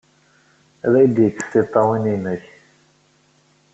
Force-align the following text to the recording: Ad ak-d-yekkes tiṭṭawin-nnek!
Ad 0.85 0.93
ak-d-yekkes 1.01 1.47
tiṭṭawin-nnek! 1.51 2.43